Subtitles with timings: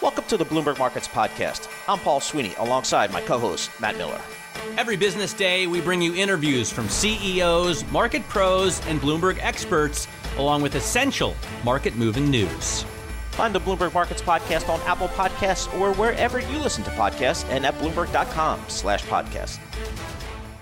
[0.00, 1.68] Welcome to the Bloomberg Markets Podcast.
[1.88, 4.20] I'm Paul Sweeney alongside my co host, Matt Miller.
[4.76, 10.06] Every business day, we bring you interviews from CEOs, market pros, and Bloomberg experts,
[10.36, 11.34] along with essential
[11.64, 12.84] market moving news.
[13.32, 17.66] Find the Bloomberg Markets Podcast on Apple Podcasts or wherever you listen to podcasts and
[17.66, 19.58] at Bloomberg.com slash podcast.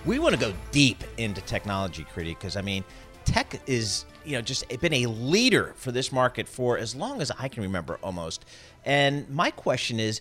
[0.07, 2.85] We want to go deep into technology, Kriti, because I mean,
[3.27, 7.31] tech is you know just been a leader for this market for as long as
[7.39, 8.45] I can remember almost.
[8.85, 10.21] And my question is,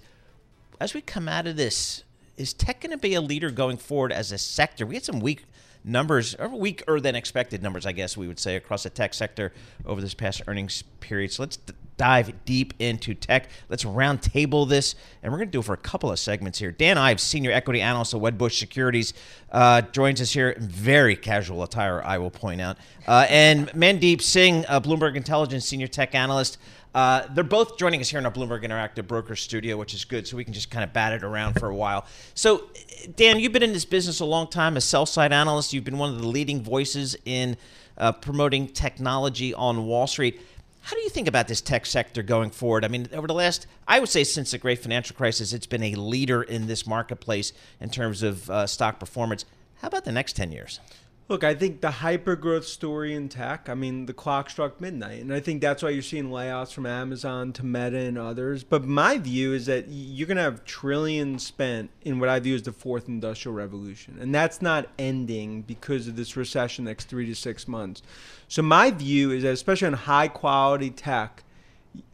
[0.79, 2.03] as we come out of this,
[2.37, 4.85] is tech going to be a leader going forward as a sector?
[4.85, 5.45] We had some weak
[5.83, 9.53] numbers, or weaker than expected numbers, I guess we would say, across the tech sector
[9.85, 11.31] over this past earnings period.
[11.31, 11.57] So let's
[11.97, 13.49] dive deep into tech.
[13.69, 16.71] Let's roundtable this, and we're going to do it for a couple of segments here.
[16.71, 19.13] Dan Ives, senior equity analyst at Wedbush Securities,
[19.51, 20.49] uh, joins us here.
[20.49, 22.77] In very casual attire, I will point out.
[23.07, 26.57] Uh, and Mandeep Singh, uh, Bloomberg Intelligence senior tech analyst.
[26.95, 30.25] Uh, they're both joining us here in our Bloomberg Interactive Broker Studio, which is good,
[30.25, 32.05] so we can just kind of bat it around for a while.
[32.35, 32.69] So,
[33.17, 35.73] Dan, you've been in this business a long time as sell side analyst.
[35.73, 37.57] You've been one of the leading voices in
[37.97, 40.39] uh, promoting technology on Wall Street.
[40.85, 42.85] How do you think about this tech sector going forward?
[42.85, 45.81] I mean, over the last, I would say since the great financial crisis, it's been
[45.81, 49.45] a leader in this marketplace in terms of uh, stock performance.
[49.77, 50.79] How about the next 10 years?
[51.27, 55.21] Look, I think the hyper growth story in tech, I mean, the clock struck midnight.
[55.21, 58.63] And I think that's why you're seeing layoffs from Amazon to Meta and others.
[58.63, 62.53] But my view is that you're going to have trillions spent in what I view
[62.53, 64.19] as the fourth industrial revolution.
[64.21, 68.03] And that's not ending because of this recession next three to six months.
[68.47, 71.43] So my view is that, especially on high quality tech,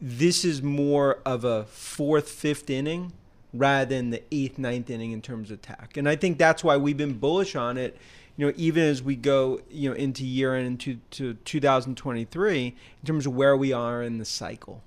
[0.00, 3.12] this is more of a fourth, fifth inning
[3.52, 5.96] rather than the eighth, ninth inning in terms of tech.
[5.96, 7.98] And I think that's why we've been bullish on it
[8.36, 12.74] you know, even as we go, you know, into year end into to 2023, in
[13.04, 14.82] terms of where we are in the cycle.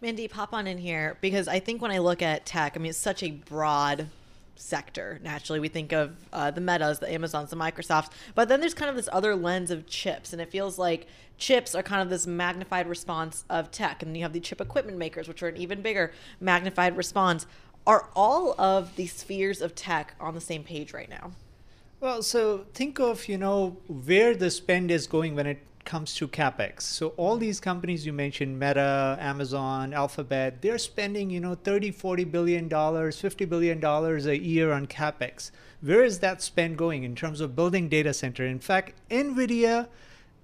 [0.00, 2.90] Mandy, pop on in here because I think when I look at tech, I mean,
[2.90, 4.08] it's such a broad
[4.54, 5.18] sector.
[5.22, 8.90] Naturally, we think of uh, the Metas, the Amazons, the Microsofts, but then there's kind
[8.90, 11.06] of this other lens of chips, and it feels like
[11.38, 14.98] chips are kind of this magnified response of tech, and you have the chip equipment
[14.98, 17.46] makers, which are an even bigger magnified response.
[17.86, 21.32] Are all of the spheres of tech on the same page right now?
[22.00, 26.28] Well, so think of, you know, where the spend is going when it comes to
[26.28, 26.82] capex.
[26.82, 32.24] So all these companies you mentioned, Meta, Amazon, Alphabet, they're spending, you know, 30, 40
[32.24, 35.50] billion dollars, 50 billion dollars a year on capex.
[35.80, 38.46] Where is that spend going in terms of building data center?
[38.46, 39.88] In fact, Nvidia,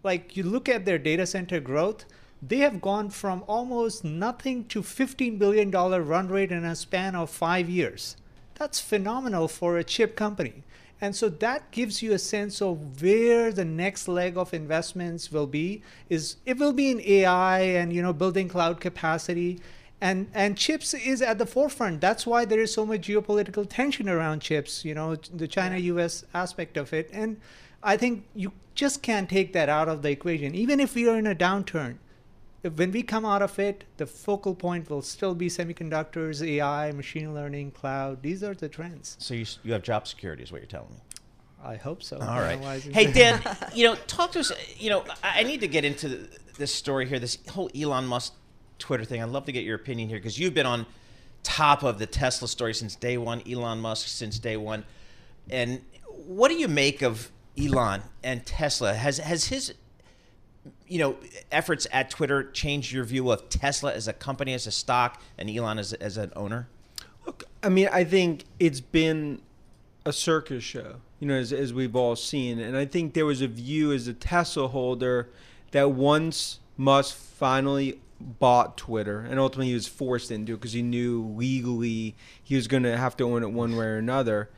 [0.02, 2.04] like you look at their data center growth,
[2.42, 7.14] they have gone from almost nothing to 15 billion dollar run rate in a span
[7.14, 8.16] of 5 years.
[8.54, 10.64] That's phenomenal for a chip company.
[11.00, 15.46] And so that gives you a sense of where the next leg of investments will
[15.46, 15.82] be.
[16.08, 19.60] Is it will be in AI and you know building cloud capacity,
[20.00, 22.00] and and chips is at the forefront.
[22.00, 24.84] That's why there is so much geopolitical tension around chips.
[24.84, 26.24] You know the China-U.S.
[26.34, 27.40] aspect of it, and
[27.82, 30.54] I think you just can't take that out of the equation.
[30.54, 31.98] Even if we are in a downturn,
[32.62, 37.34] when we come out of it, the focal point will still be semiconductors, AI, machine
[37.34, 38.22] learning, cloud.
[38.22, 39.16] These are the trends.
[39.20, 41.00] So you, you have job security, is what you're telling me.
[41.62, 42.18] I hope so.
[42.18, 42.58] All right.
[42.82, 43.40] Hey, Dan,
[43.74, 44.52] you know, talk to us.
[44.76, 48.34] You know, I need to get into this story here, this whole Elon Musk
[48.78, 49.22] Twitter thing.
[49.22, 50.86] I'd love to get your opinion here because you've been on
[51.42, 54.84] top of the Tesla story since day one, Elon Musk since day one.
[55.50, 55.80] And
[56.26, 57.30] what do you make of
[57.60, 58.94] Elon and Tesla?
[58.94, 59.74] Has has his
[60.88, 61.16] you know,
[61.52, 65.48] efforts at Twitter change your view of Tesla as a company, as a stock, and
[65.50, 66.68] Elon as, as an owner?
[67.26, 69.42] Look, I mean, I think it's been
[70.04, 72.58] a circus show, you know, as, as we've all seen.
[72.58, 75.28] And I think there was a view as a Tesla holder
[75.72, 80.82] that once Musk finally bought Twitter, and ultimately he was forced into it because he
[80.82, 84.48] knew legally he was going to have to own it one way or another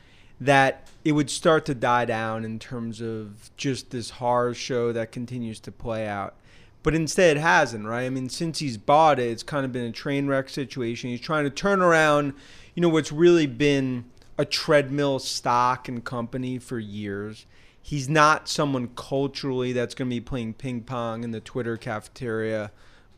[0.41, 5.13] that it would start to die down in terms of just this horror show that
[5.13, 6.35] continues to play out.
[6.83, 8.05] But instead, it hasn't, right?
[8.05, 11.11] I mean, since he's bought it, it's kind of been a train wreck situation.
[11.11, 12.33] He's trying to turn around,
[12.75, 14.07] you know, what's really been
[14.39, 17.45] a treadmill stock and company for years.
[17.83, 22.71] He's not someone culturally that's going to be playing ping pong in the Twitter cafeteria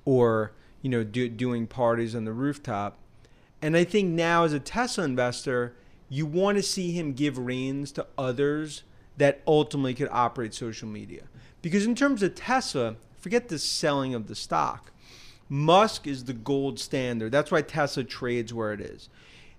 [0.05, 2.99] or, you know, do, doing parties on the rooftop.
[3.61, 5.75] And I think now, as a Tesla investor,
[6.13, 8.83] you want to see him give reins to others
[9.17, 11.23] that ultimately could operate social media.
[11.63, 14.93] Because in terms of Tesla, forget the selling of the stock.
[15.49, 17.33] Musk is the gold standard.
[17.33, 19.09] That's why Tesla trades where it is.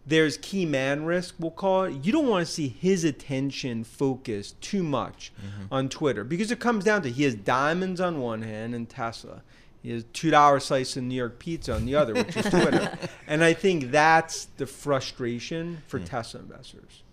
[0.05, 2.05] There's key man risk, we'll call it.
[2.05, 5.73] You don't want to see his attention focused too much mm-hmm.
[5.73, 9.41] on Twitter because it comes down to he has diamonds on one hand and Tesla.
[9.83, 12.97] He has two dollar slice of New York pizza on the other, which is Twitter.
[13.27, 16.05] and I think that's the frustration for mm.
[16.05, 17.03] Tesla investors.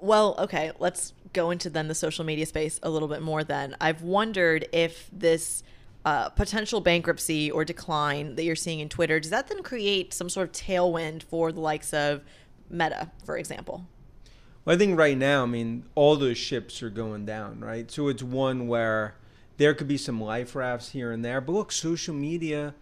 [0.00, 3.42] Well, okay, let's go into then the social media space a little bit more.
[3.42, 5.64] Then I've wondered if this
[6.04, 10.28] uh, potential bankruptcy or decline that you're seeing in Twitter does that then create some
[10.28, 12.22] sort of tailwind for the likes of
[12.70, 13.84] Meta, for example?
[14.64, 17.90] Well, I think right now, I mean, all those ships are going down, right?
[17.90, 19.16] So it's one where
[19.58, 21.40] there could be some life rafts here and there.
[21.40, 22.74] But look, social media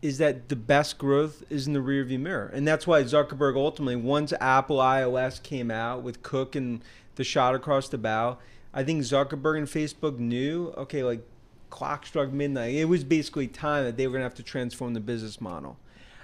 [0.00, 2.50] is that the best growth is in the rearview mirror.
[2.54, 6.82] And that's why Zuckerberg ultimately, once Apple iOS came out with Cook and
[7.16, 8.38] the shot across the bow,
[8.72, 11.26] I think Zuckerberg and Facebook knew, okay, like
[11.70, 12.74] clock struck midnight.
[12.74, 15.78] It was basically time that they were going to have to transform the business model.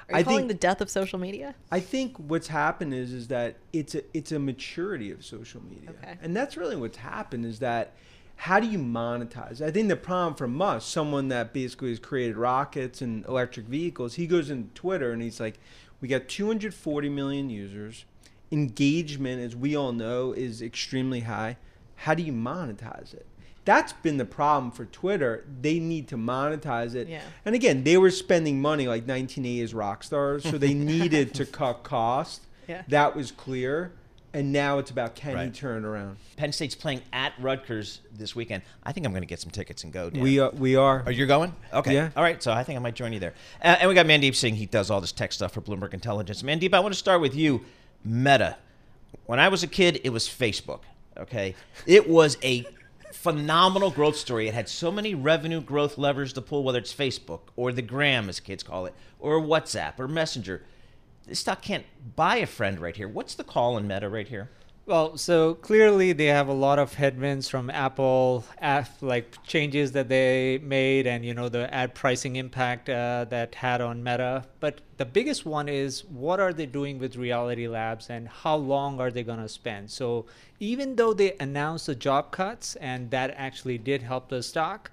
[0.08, 1.54] Are you I calling think, the death of social media?
[1.72, 5.90] I think what's happened is is that it's a it's a maturity of social media,
[5.90, 6.18] okay.
[6.20, 7.94] and that's really what's happened is that
[8.40, 9.60] how do you monetize?
[9.60, 14.14] I think the problem for Musk, someone that basically has created rockets and electric vehicles,
[14.14, 15.58] he goes into Twitter and he's like,
[16.00, 18.06] we got 240 million users.
[18.50, 21.58] Engagement, as we all know, is extremely high.
[21.96, 23.26] How do you monetize it?
[23.66, 25.44] That's been the problem for Twitter.
[25.60, 27.08] They need to monetize it.
[27.08, 27.20] Yeah.
[27.44, 31.82] And again, they were spending money like 1980s rock stars, so they needed to cut
[31.82, 32.46] costs.
[32.66, 32.84] Yeah.
[32.88, 33.92] That was clear
[34.32, 35.44] and now it's about can right.
[35.46, 36.16] he turn around?
[36.36, 38.62] Penn State's playing at Rutgers this weekend.
[38.84, 40.10] I think I'm going to get some tickets and go.
[40.10, 40.22] Dan.
[40.22, 40.50] We are.
[40.50, 41.02] We are.
[41.04, 41.54] Are you going?
[41.72, 41.94] Okay.
[41.94, 42.10] Yeah.
[42.16, 42.42] All right.
[42.42, 43.34] So I think I might join you there.
[43.62, 44.54] Uh, and we got Mandeep Singh.
[44.54, 46.42] He does all this tech stuff for Bloomberg Intelligence.
[46.42, 47.62] Mandeep, I want to start with you.
[48.04, 48.56] Meta.
[49.26, 50.80] When I was a kid, it was Facebook.
[51.18, 51.54] Okay.
[51.86, 52.66] It was a
[53.12, 54.48] phenomenal growth story.
[54.48, 58.28] It had so many revenue growth levers to pull, whether it's Facebook or the Gram,
[58.28, 60.62] as kids call it, or WhatsApp or Messenger
[61.26, 61.84] this stock can't
[62.16, 63.08] buy a friend right here.
[63.08, 64.50] What's the call in Meta right here?
[64.90, 68.44] Well, so clearly they have a lot of headwinds from Apple,
[69.00, 73.80] like changes that they made, and you know the ad pricing impact uh, that had
[73.80, 74.46] on Meta.
[74.58, 79.00] But the biggest one is what are they doing with Reality Labs, and how long
[79.00, 79.92] are they going to spend?
[79.92, 80.26] So
[80.58, 84.90] even though they announced the job cuts, and that actually did help the stock,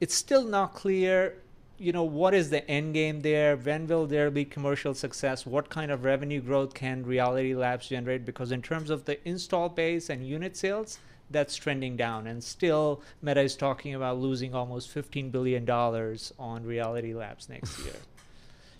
[0.00, 1.36] it's still not clear
[1.78, 3.56] you know what is the end game there?
[3.56, 5.46] When will there be commercial success?
[5.46, 8.24] What kind of revenue growth can reality labs generate?
[8.24, 10.98] Because in terms of the install base and unit sales
[11.30, 12.26] that's trending down.
[12.26, 17.78] And still meta is talking about losing almost 15 billion dollars on reality labs next
[17.84, 17.96] year.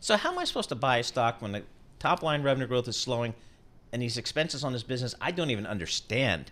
[0.01, 1.63] So how am i supposed to buy a stock when the
[1.99, 3.35] top line revenue growth is slowing
[3.93, 6.51] and these expenses on this business i don't even understand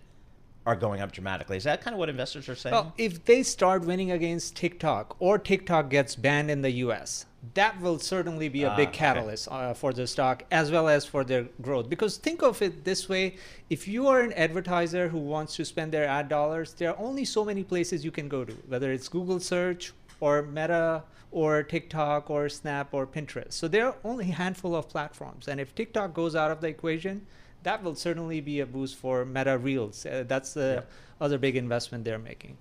[0.66, 1.56] are going up dramatically.
[1.56, 2.74] Is that kind of what investors are saying?
[2.74, 7.78] Well, if they start winning against TikTok or TikTok gets banned in the US, that
[7.80, 9.56] will certainly be a big ah, catalyst okay.
[9.56, 11.90] uh, for the stock as well as for their growth.
[11.90, 13.36] Because think of it this way
[13.68, 17.26] if you are an advertiser who wants to spend their ad dollars, there are only
[17.26, 22.30] so many places you can go to, whether it's Google search or Meta or TikTok
[22.30, 23.52] or Snap or Pinterest.
[23.52, 25.48] So there are only a handful of platforms.
[25.48, 27.26] And if TikTok goes out of the equation,
[27.64, 30.06] that will certainly be a boost for Meta Reels.
[30.06, 30.84] Uh, that's the
[31.20, 32.56] other big investment they're making.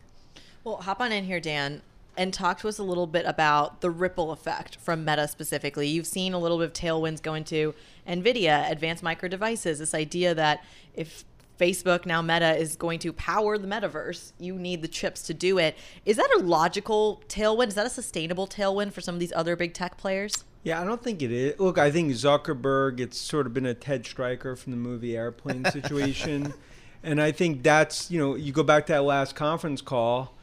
[0.63, 1.81] Well, hop on in here, Dan,
[2.17, 5.87] and talk to us a little bit about the ripple effect from Meta specifically.
[5.87, 7.75] You've seen a little bit of tailwinds go into
[8.07, 11.25] NVIDIA, advanced micro devices, this idea that if
[11.59, 14.31] Facebook, now Meta, is going to power the metaverse.
[14.39, 15.75] You need the chips to do it.
[16.05, 17.67] Is that a logical tailwind?
[17.67, 20.43] Is that a sustainable tailwind for some of these other big tech players?
[20.63, 21.59] Yeah, I don't think it is.
[21.59, 25.65] Look, I think Zuckerberg, it's sort of been a Ted Striker from the movie Airplane
[25.65, 26.53] situation.
[27.03, 30.35] and I think that's, you know, you go back to that last conference call,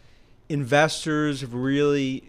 [0.51, 2.23] investors have really,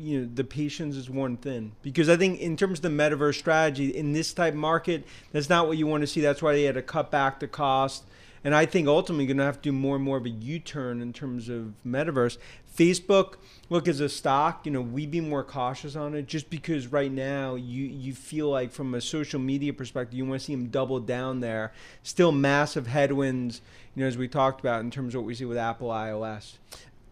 [0.00, 1.70] you know, the patience is worn thin.
[1.82, 5.68] Because I think in terms of the metaverse strategy, in this type market, that's not
[5.68, 6.20] what you want to see.
[6.20, 8.02] That's why they had to cut back the cost.
[8.46, 10.30] And I think ultimately you're going to have to do more and more of a
[10.30, 12.38] U-turn in terms of metaverse.
[12.72, 13.38] Facebook,
[13.70, 17.10] look as a stock, you know, we'd be more cautious on it just because right
[17.10, 20.68] now you you feel like from a social media perspective, you want to see them
[20.68, 21.72] double down there.
[22.04, 23.62] Still massive headwinds,
[23.96, 26.52] you know, as we talked about in terms of what we see with Apple iOS.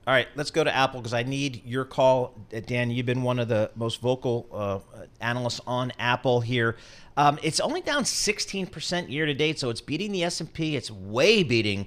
[0.06, 2.90] All right, let's go to Apple because I need your call, uh, Dan.
[2.90, 4.80] You've been one of the most vocal uh,
[5.18, 6.76] analysts on Apple here.
[7.16, 10.76] Um, it's only down 16% year to date, so it's beating the S&P.
[10.76, 11.86] It's way beating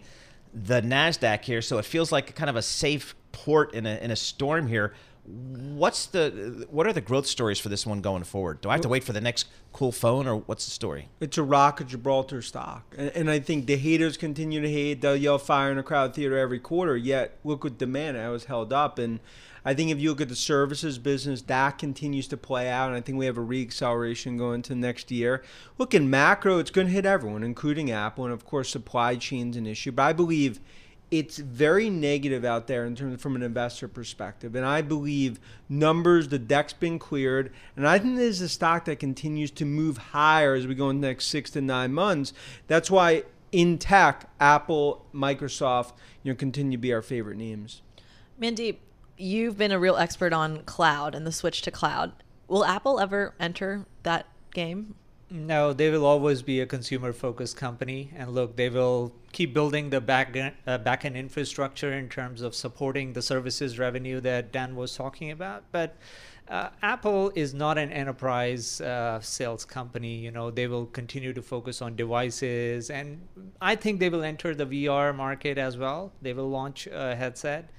[0.51, 4.09] the Nasdaq here, so it feels like kind of a safe port in a in
[4.09, 4.95] a storm here.
[5.27, 8.61] What's the what are the growth stories for this one going forward?
[8.61, 11.09] Do I have to wait for the next cool phone, or what's the story?
[11.19, 15.01] It's a rock of Gibraltar stock, and, and I think the haters continue to hate.
[15.01, 16.95] They'll yell fire in a crowd theater every quarter.
[16.95, 19.19] Yet look what demand how was held up, and
[19.65, 22.95] I think if you look at the services business, that continues to play out, and
[22.95, 25.43] I think we have a reacceleration going to next year.
[25.77, 29.57] Look in macro, it's going to hit everyone, including Apple, and of course supply chain's
[29.57, 29.91] an issue.
[29.91, 30.61] But I believe
[31.09, 34.55] it's very negative out there in terms of, from an investor perspective.
[34.55, 38.99] And I believe numbers, the deck's been cleared, and I think there's a stock that
[38.99, 42.33] continues to move higher as we go in the next six to nine months.
[42.67, 47.81] That's why in tech, Apple, Microsoft, you know, continue to be our favorite names.
[48.39, 48.77] Mandeep,
[49.17, 52.11] you've been a real expert on cloud and the switch to cloud.
[52.47, 54.95] Will Apple ever enter that game?
[55.29, 58.11] No, they will always be a consumer focused company.
[58.15, 63.11] And look, they will keep building the back, uh, backend infrastructure in terms of supporting
[63.11, 65.65] the services revenue that Dan was talking about.
[65.73, 65.97] But
[66.47, 70.15] uh, Apple is not an enterprise uh, sales company.
[70.15, 72.89] You know, they will continue to focus on devices.
[72.89, 73.27] And
[73.59, 76.13] I think they will enter the VR market as well.
[76.21, 77.69] They will launch a headset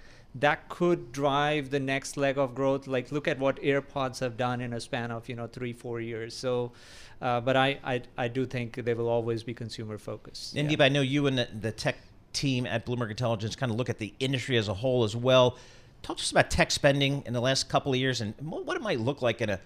[0.40, 2.86] that could drive the next leg of growth.
[2.86, 6.00] Like, look at what AirPods have done in a span of, you know, three, four
[6.00, 6.34] years.
[6.34, 6.72] So,
[7.20, 10.56] uh, but I, I, I do think they will always be consumer focused.
[10.56, 10.84] Indeed, yeah.
[10.84, 11.96] I know you and the, the tech
[12.32, 15.56] team at Bloomberg Intelligence kind of look at the industry as a whole as well.
[16.02, 18.82] Talk to us about tech spending in the last couple of years and what it
[18.82, 19.58] might look like in a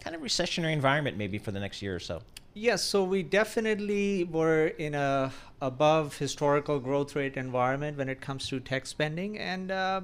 [0.00, 2.22] kind of recessionary environment maybe for the next year or so.
[2.54, 8.48] Yes, so we definitely were in a above historical growth rate environment when it comes
[8.48, 10.02] to tech spending, and uh,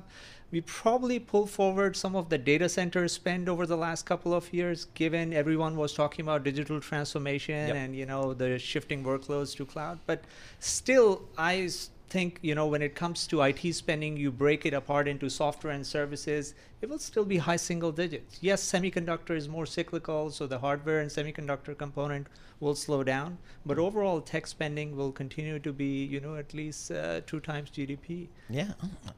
[0.51, 4.53] we probably pulled forward some of the data center spend over the last couple of
[4.53, 7.77] years given everyone was talking about digital transformation yep.
[7.77, 10.25] and you know the shifting workloads to cloud but
[10.59, 11.69] still i
[12.11, 15.73] think you know when it comes to IT spending, you break it apart into software
[15.73, 18.39] and services, it will still be high single digits.
[18.41, 22.27] Yes, semiconductor is more cyclical, so the hardware and semiconductor component
[22.61, 26.91] will slow down, but overall tech spending will continue to be you know at least
[26.91, 28.29] uh, two times GDP.
[28.49, 28.73] Yeah,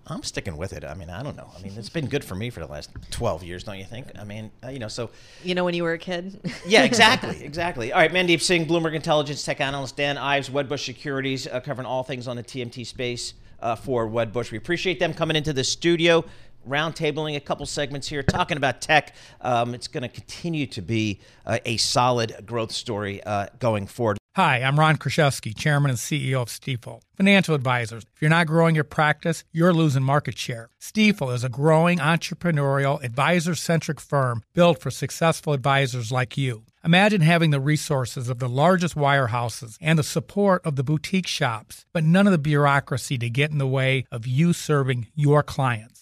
[0.06, 0.84] I'm sticking with it.
[0.84, 1.50] I mean, I don't know.
[1.56, 4.06] I mean, it's been good for me for the last 12 years, don't you think?
[4.18, 5.10] I mean, uh, you know, so
[5.42, 6.40] you know when you were a kid.
[6.66, 7.92] yeah, exactly, exactly.
[7.92, 12.04] All right, Mandeep Singh, Bloomberg Intelligence tech analyst, Dan Ives, Wedbush Securities, uh, covering all
[12.04, 14.50] things on the TMT space uh, for Wedbush.
[14.50, 16.24] We appreciate them coming into the studio,
[16.68, 19.14] roundtabling a couple segments here, talking about tech.
[19.40, 24.18] Um, it's going to continue to be uh, a solid growth story uh, going forward.
[24.34, 27.02] Hi, I'm Ron Kruszewski, Chairman and CEO of Stifel.
[27.18, 30.70] Financial advisors, if you're not growing your practice, you're losing market share.
[30.80, 36.62] Stifel is a growing entrepreneurial, advisor centric firm built for successful advisors like you.
[36.82, 41.84] Imagine having the resources of the largest wirehouses and the support of the boutique shops,
[41.92, 46.01] but none of the bureaucracy to get in the way of you serving your clients.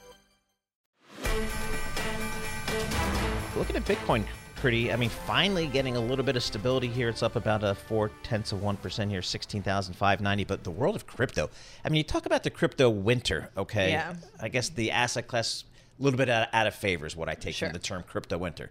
[3.81, 4.23] At Bitcoin
[4.55, 4.93] pretty.
[4.93, 7.09] I mean, finally getting a little bit of stability here.
[7.09, 10.43] It's up about a four tenths of one percent here, sixteen thousand five ninety.
[10.43, 11.49] But the world of crypto.
[11.83, 13.49] I mean, you talk about the crypto winter.
[13.57, 14.13] Okay, yeah.
[14.39, 15.63] I guess the asset class
[15.99, 17.69] a little bit out, out of favor is what I take sure.
[17.69, 18.69] from the term crypto winter.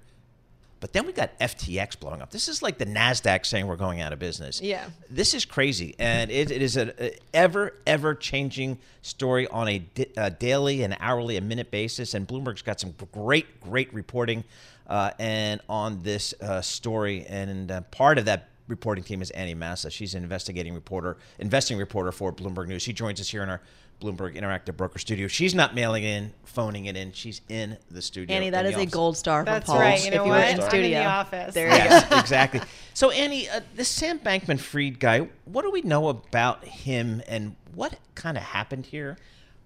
[0.80, 2.30] But then we got FTX blowing up.
[2.30, 4.62] This is like the Nasdaq saying we're going out of business.
[4.62, 6.92] Yeah, this is crazy, and it, it is an
[7.34, 12.14] ever ever changing story on a, di- a daily and hourly and minute basis.
[12.14, 14.44] And Bloomberg's got some great great reporting
[14.90, 17.24] uh, and on this uh, story.
[17.26, 19.90] And uh, part of that reporting team is Annie Massa.
[19.90, 22.82] She's an investigating reporter, investing reporter for Bloomberg News.
[22.82, 23.62] She joins us here in our
[24.00, 25.28] Bloomberg Interactive Broker Studio.
[25.28, 27.12] She's not mailing in, phoning it in.
[27.12, 28.34] She's in the studio.
[28.34, 29.78] Annie, that is in is the a gold star from That's Paul.
[29.78, 30.00] right.
[30.00, 30.38] You if know you what?
[30.38, 31.54] were in I'm in the office.
[31.54, 32.16] There you go.
[32.18, 32.60] Exactly.
[32.94, 37.56] So, Annie, uh, the Sam Bankman Fried guy, what do we know about him and
[37.74, 39.16] what kind of happened here?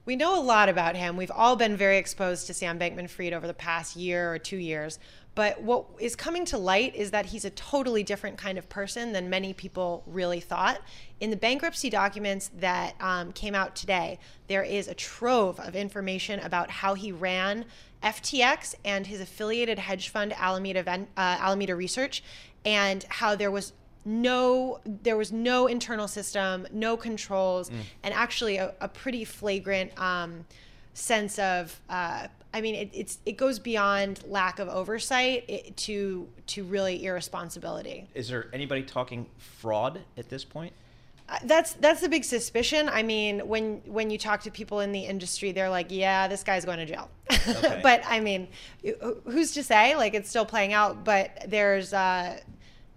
[0.06, 1.16] We know a lot about him.
[1.16, 4.58] We've all been very exposed to Sam Bankman Fried over the past year or two
[4.58, 4.98] years.
[5.34, 9.12] But what is coming to light is that he's a totally different kind of person
[9.12, 10.80] than many people really thought.
[11.20, 16.38] In the bankruptcy documents that um, came out today, there is a trove of information
[16.40, 17.64] about how he ran
[18.02, 22.22] FTX and his affiliated hedge fund Alameda, uh, Alameda Research,
[22.64, 23.72] and how there was
[24.04, 27.70] no there was no internal system no controls
[28.02, 30.44] and actually a, a pretty flagrant um,
[30.92, 36.28] sense of uh, i mean it, it's it goes beyond lack of oversight it, to
[36.46, 38.08] to really irresponsibility.
[38.14, 40.72] Is there anybody talking fraud at this point?
[41.28, 42.88] Uh, that's that's the big suspicion.
[42.88, 46.44] I mean when when you talk to people in the industry they're like yeah this
[46.44, 47.10] guy's going to jail.
[47.30, 47.80] Okay.
[47.82, 48.48] but i mean
[49.24, 49.96] who's to say?
[49.96, 52.38] Like it's still playing out but there's uh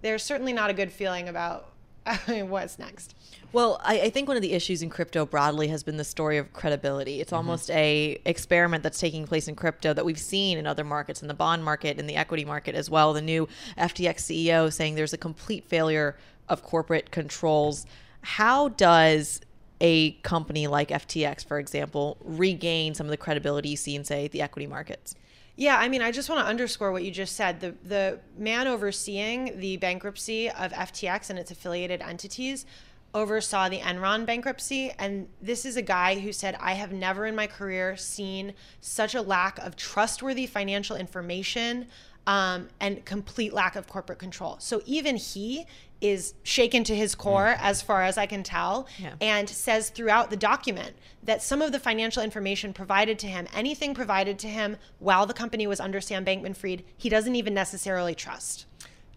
[0.01, 1.72] there's certainly not a good feeling about
[2.27, 3.16] what's next
[3.51, 6.38] Well, I, I think one of the issues in crypto broadly has been the story
[6.38, 7.20] of credibility.
[7.20, 7.38] It's mm-hmm.
[7.38, 11.27] almost a experiment that's taking place in crypto that we've seen in other markets, in
[11.27, 13.13] the bond market, in the equity market as well.
[13.13, 17.86] The new FTX CEO saying there's a complete failure of corporate controls.
[18.22, 19.42] How does
[19.82, 24.27] a company like FTX, for example, regain some of the credibility you see in, say,
[24.27, 25.16] the equity markets?
[25.60, 27.60] Yeah, I mean, I just want to underscore what you just said.
[27.60, 32.66] The the man overseeing the bankruptcy of FTX and its affiliated entities
[33.14, 37.36] oversaw the Enron bankruptcy and this is a guy who said I have never in
[37.36, 41.88] my career seen such a lack of trustworthy financial information
[42.28, 44.58] um, and complete lack of corporate control.
[44.60, 45.66] So even he
[46.00, 49.13] is shaken to his core as far as I can tell Yeah.
[49.20, 53.94] and says throughout the document that some of the financial information provided to him, anything
[53.96, 58.13] provided to him while the company was under Sam Bankman Fried, he doesn't even necessarily
[58.13, 58.66] trust.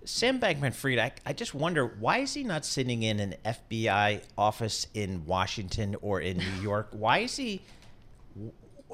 [0.07, 4.23] Sam Bankman Fried, I, I just wonder why is he not sitting in an FBI
[4.39, 6.89] office in Washington or in New York?
[6.93, 7.61] Why is he?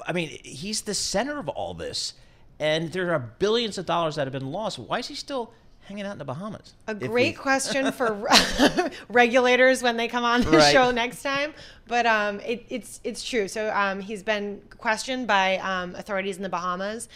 [0.06, 2.14] I mean, he's the center of all this,
[2.58, 4.78] and there are billions of dollars that have been lost.
[4.78, 5.52] Why is he still
[5.86, 6.74] hanging out in the Bahamas?
[6.88, 8.12] A If we- great question for
[9.08, 10.72] regulators when they come on the Right.
[10.72, 11.54] show next time.
[11.86, 13.48] But um, it, it's it's true.
[13.48, 17.08] So um, he's been questioned by um, authorities in the Bahamas,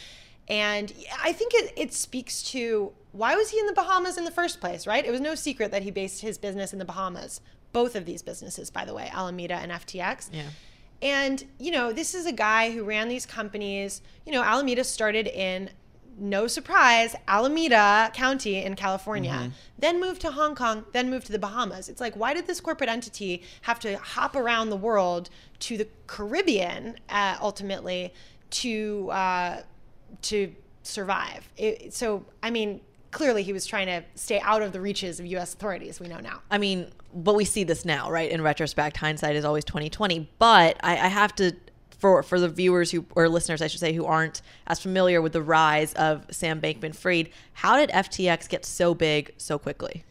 [0.49, 4.31] and I think it, it speaks to why was he in the Bahamas in the
[4.31, 5.05] first place, right?
[5.05, 7.41] It was no secret that he based his business in the Bahamas.
[7.73, 10.29] Both of these businesses, by the way, Alameda and FTX.
[10.33, 10.43] Yeah.
[11.03, 14.03] And, you know, this is a guy who ran these companies.
[14.27, 15.71] You know, Alameda started in,
[16.21, 21.39] no surprise, Alameda County in California, then moved to Hong Kong, then moved to the
[21.39, 21.89] Bahamas.
[21.89, 25.31] It's like, why did this corporate entity have to hop around the world
[25.61, 28.13] to the Caribbean uh, ultimately
[28.51, 29.63] to, uh,
[30.23, 31.49] to survive?
[31.57, 32.81] It, so, I mean,
[33.11, 35.55] clearly he was trying to stay out of the reaches of U.S.
[35.55, 36.43] authorities, we know now.
[36.51, 38.31] I mean, but we see this now, right?
[38.31, 40.31] In retrospect, hindsight is always twenty twenty.
[40.39, 41.53] But I, I have to,
[42.01, 45.33] for for the viewers who or listeners, I should say, who aren't as familiar with
[45.33, 50.03] the rise of Sam Bankman-Fried, how did FTX get so big so quickly?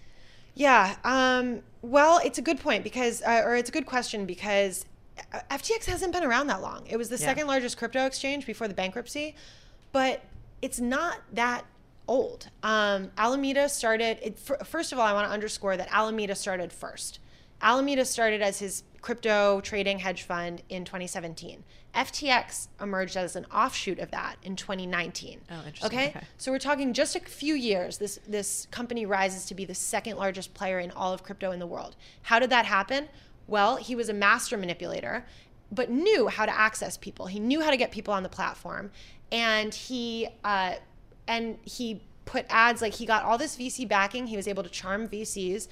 [0.54, 0.95] Yeah.
[1.04, 4.86] Um, well, it's a good point because, uh, or it's a good question because
[5.34, 6.86] uh, FTX hasn't been around that long.
[6.88, 7.25] It was the Yeah.
[7.28, 9.36] second largest crypto exchange before the bankruptcy,
[9.91, 10.21] but
[10.62, 11.65] it's not that
[12.08, 12.49] old.
[12.63, 16.73] Um, Alameda started, it, fir- first of all, I want to underscore that Alameda started
[16.73, 17.19] first.
[17.62, 21.63] Alameda started as his crypto trading hedge fund in 2017.
[21.95, 25.41] FTX emerged as an offshoot of that in 2019.
[25.49, 25.86] Oh, interesting.
[25.86, 26.10] Okay?
[26.10, 26.21] Okay.
[26.38, 27.97] So we're talking just a few years.
[27.97, 31.60] This this company rises to be the second largest player in all of crypto in
[31.60, 31.95] the world.
[32.23, 33.08] How did that happen?
[33.47, 35.25] Well, he was a master manipulator,
[35.71, 37.25] but knew how to access people.
[37.25, 38.91] He knew how to get people on the platform,
[39.32, 40.75] and he uh,
[41.28, 44.28] and he put ads like he got all this VC backing.
[44.28, 45.67] He was able to charm VCs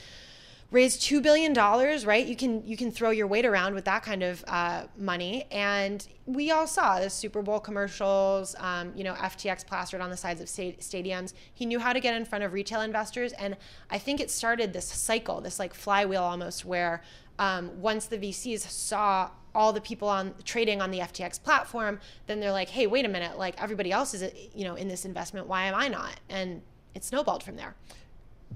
[0.70, 2.26] raised two billion dollars right?
[2.26, 5.46] You can you can throw your weight around with that kind of uh, money.
[5.52, 10.18] And we all saw the super bowl commercials um, you know ftx plastered on the
[10.18, 11.34] sides of sta- stadiums.
[11.54, 13.34] He knew how to get in front of retail investors.
[13.34, 13.56] And
[13.90, 17.02] i think it started this cycle this like flywheel almost where
[17.40, 22.40] um, once the vcs saw all the people on trading on the ftx platform then
[22.40, 23.38] they're like hey wait a minute.
[23.38, 25.48] Like everybody else is you know in this investment.
[25.48, 26.20] Why am i not?
[26.30, 26.62] And
[26.94, 27.76] it snowballed from there.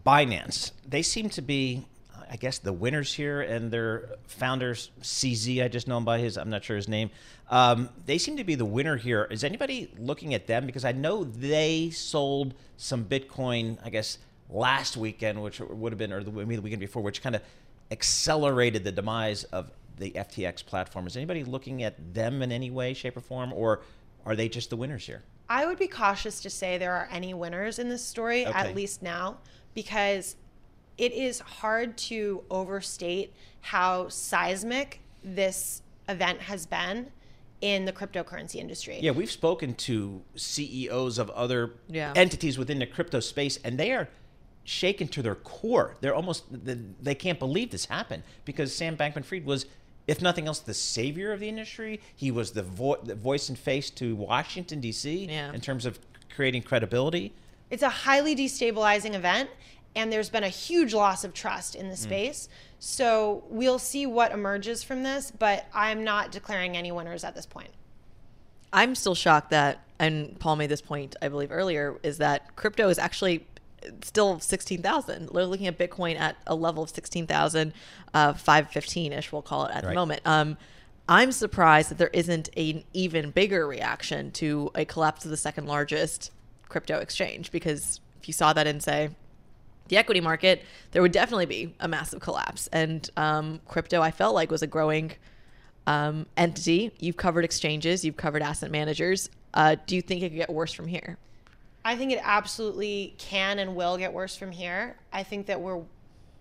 [0.06, 1.86] Binance, they seem to be,
[2.32, 6.38] I guess, the winners here, and their founders, CZ, I just know him by his,
[6.38, 7.10] I'm not sure his name.
[7.50, 9.28] Um, they seem to be the winner here.
[9.30, 10.65] Is anybody looking at them?
[10.65, 14.17] Because I know they sold some Bitcoin, I guess,
[14.50, 17.41] last weekend, which would have been, or the, maybe the weekend before, which kind of
[17.91, 21.08] accelerated the demise of the FTX platform.
[21.08, 23.82] Is anybody looking at them in any way, shape, or form, or
[24.26, 25.22] are they just the winners here?
[25.50, 28.58] I would be cautious to say there are any winners in this story, Okay.
[28.58, 29.39] at least now,
[29.74, 30.38] because
[31.02, 37.08] it is hard to overstate how seismic this event has been
[37.60, 39.00] in the cryptocurrency industry.
[39.02, 42.14] Yeah, we've spoken to CEOs of other Yeah.
[42.16, 44.10] entities within the crypto space, and they are
[44.64, 45.98] shaken to their core.
[46.02, 46.44] They're almost
[47.04, 49.66] they can't believe this happened because Sam Bankman-Fried was,
[50.08, 52.00] if nothing else, the savior of the industry.
[52.16, 55.26] He was the, vo- the voice and face to Washington D.C.
[55.26, 55.52] Yeah.
[55.52, 56.00] in terms of
[56.36, 57.34] creating credibility.
[57.72, 59.50] It's a highly destabilizing event,
[59.95, 62.47] and there's been a huge loss of trust in the space.
[62.80, 67.45] So we'll see what emerges from this, but I'm not declaring any winners at this
[67.45, 67.69] point.
[68.73, 72.88] I'm still shocked that, and Paul made this point, I believe earlier, is that crypto
[72.89, 73.45] is actually
[74.01, 75.30] still 16,000.
[75.32, 77.73] We're looking at Bitcoin at a level of 16,000,
[78.13, 79.89] uh, 515 ish, we'll call it at Right.
[79.89, 80.21] the moment.
[80.23, 80.58] Um,
[81.10, 85.65] I'm surprised that there isn't an even bigger reaction to a collapse of the second
[85.67, 86.32] largest
[86.69, 89.10] crypto exchange because if you saw that in, say,
[89.91, 92.67] the equity market, there would definitely be a massive collapse.
[92.71, 95.12] And um, crypto, I felt like, was a growing
[95.86, 96.93] um, entity.
[96.97, 99.30] You've covered exchanges, you've covered asset managers.
[99.54, 101.17] Uh, do you think it could get worse from here?
[101.84, 104.95] I think it absolutely can and will get worse from here.
[105.12, 105.82] I think that we're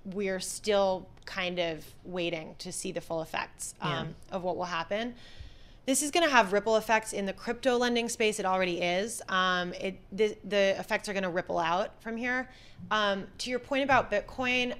[0.06, 5.14] we're still kind of waiting to see the full effects um, of what will happen.
[5.90, 8.38] This is going to have ripple effects in the crypto lending space.
[8.38, 9.20] It already is.
[9.28, 12.48] Um, it the, the effects are going to ripple out from here.
[12.92, 14.76] Um, to your point about Bitcoin,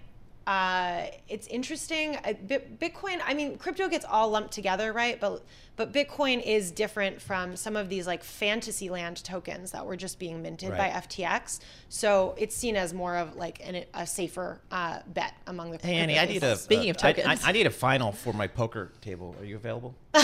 [0.46, 2.14] uh, it's interesting.
[2.14, 5.20] Uh, Bitcoin, I mean, crypto gets all lumped together, right?
[5.20, 5.44] But
[5.81, 10.19] but Bitcoin is different from some of these like fantasy land tokens that were just
[10.19, 11.59] being minted by FTX.
[11.88, 15.79] So it's seen as more of like an, a safer uh, bet among the.
[15.79, 17.45] Hey Annie, I need a Speaking of uh, I- tokens.
[17.45, 19.35] I, I need a final for my poker table.
[19.40, 19.95] Are you available?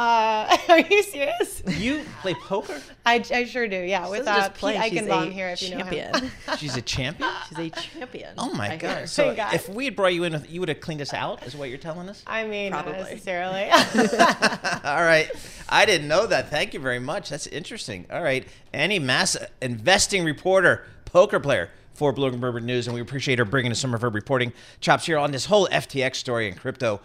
[0.00, 1.62] Uh, are you serious?
[1.76, 2.80] You play poker?
[3.04, 3.76] I, I sure do.
[3.76, 6.12] Yeah, with doesn't uh, just play, Pete she's Eichenbaum a here, if you know him.
[6.12, 6.30] champion.
[6.58, 7.30] She's a champion.
[7.50, 8.34] She's a champion.
[8.38, 8.78] Oh my I hear.
[8.78, 9.08] god!
[9.10, 9.54] So Thank God.
[9.54, 11.78] if we had brought you in, you would have cleaned us out, is what you're
[11.78, 12.22] telling us?
[12.26, 13.02] I mean, not Probably.
[13.02, 13.68] necessarily.
[14.84, 15.28] All right,
[15.68, 16.50] I didn't know that.
[16.50, 17.28] Thank you very much.
[17.30, 18.06] That's interesting.
[18.10, 23.44] All right, Annie Massa, investing reporter, poker player for Bloomberg News, and we appreciate her
[23.44, 27.00] bringing us some of her reporting chops here on this whole FTX story and crypto,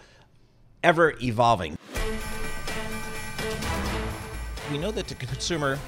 [0.82, 1.76] ever evolving.
[4.70, 5.78] We know that the consumer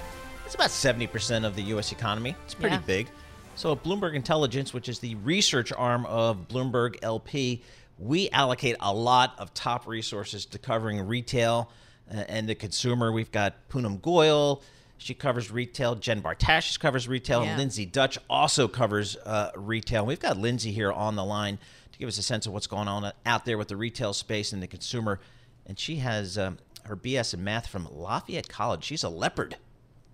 [0.46, 1.90] is about 70% of the U.S.
[1.90, 2.36] economy.
[2.44, 2.82] It's pretty Yeah.
[2.86, 3.08] big.
[3.56, 7.62] So, Bloomberg Intelligence, which is the research arm of Bloomberg LP,
[7.98, 11.70] we allocate a lot of top resources to covering retail
[12.11, 13.12] uh, and the consumer.
[13.12, 14.62] We've got Poonam Goyal.
[14.98, 15.94] She covers retail.
[15.94, 17.42] Jen Bartash covers retail.
[17.42, 17.50] Yeah.
[17.50, 20.06] And Lindsay Dutch also covers uh, retail.
[20.06, 21.58] We've got Lindsay here on the line
[21.92, 24.52] to give us a sense of what's going on out there with the retail space
[24.52, 25.20] and the consumer.
[25.66, 28.84] And she has um, her BS in math from Lafayette College.
[28.84, 29.56] She's a leopard.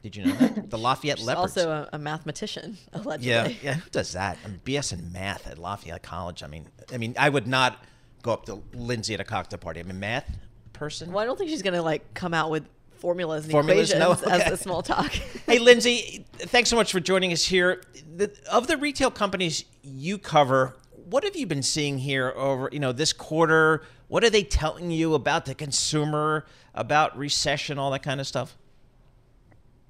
[0.05, 0.69] Did you know that?
[0.71, 1.57] The Lafayette She's Leopards.
[1.57, 3.31] also a, a mathematician, allegedly.
[3.31, 3.75] Yeah, yeah.
[3.77, 4.37] Who does that?
[4.45, 6.43] I mean, BS in math at Lafayette College.
[6.43, 7.83] I mean, I mean, I would not
[8.23, 9.81] go up to Lindsay at a cocktail party.
[9.81, 10.31] I'm a math
[10.75, 11.11] person.
[11.11, 12.67] Well, I don't think she's going to like come out with
[12.99, 13.95] formulas and Formulas?
[13.95, 14.13] No?
[14.13, 14.51] equations as Okay.
[14.51, 15.11] the small talk.
[15.47, 17.83] hey, Lindsay, thanks so much for joining us here.
[18.15, 20.77] The, of the retail companies you cover,
[21.09, 23.83] what have you been seeing here over you know this quarter?
[24.09, 28.57] What are they telling you about the consumer, about recession, all that kind of stuff?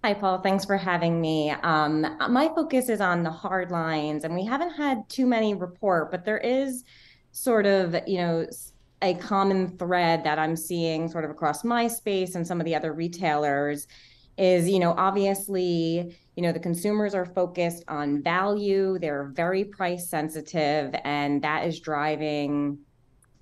[0.04, 0.42] Hi, Paul.
[0.42, 1.50] Thanks for having me.
[1.50, 6.10] Um, my focus is on the hard lines, and we haven't had too many report,
[6.10, 6.84] but there is
[7.32, 8.46] sort of, you know,
[9.00, 12.74] a common thread that I'm seeing sort of across my space and some of the
[12.74, 13.86] other retailers
[14.36, 20.10] is, you know, obviously, you know, the consumers are focused on value, they're very price
[20.10, 22.76] sensitive, and that is driving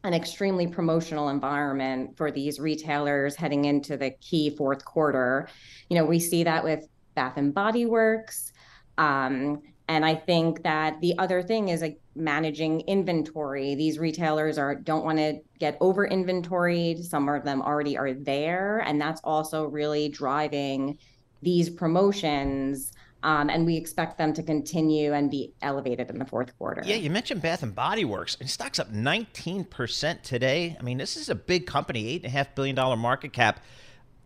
[0.04, 5.48] an extremely promotional environment for these retailers heading into the key fourth quarter.
[5.88, 8.52] You know, we see that with Bath and Body Works.
[8.98, 13.74] Um, and I think that the other thing is like managing inventory.
[13.74, 17.04] These retailers are don't want to get over inventoried.
[17.04, 20.98] Some of them already are there, and that's also really driving
[21.42, 22.92] these promotions.
[23.22, 26.82] Um, and we expect them to continue and be elevated in the fourth quarter.
[26.84, 30.76] Yeah, you mentioned Bath and Body Works, and stock's up 19% today.
[30.78, 33.60] I mean, this is a big company, eight and a half billion dollar market cap.